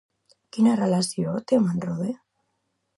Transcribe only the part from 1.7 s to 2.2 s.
Rode?